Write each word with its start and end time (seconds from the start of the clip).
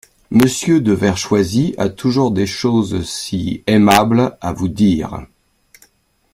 Monsieur 0.31 0.81
de 0.81 0.93
Vertchoisi 0.93 1.75
a 1.77 1.87
toujours 1.87 2.31
des 2.31 2.47
choses 2.47 3.07
si 3.07 3.63
aimables 3.67 4.35
à 4.41 4.51
vous 4.51 4.67
dire! 4.67 5.27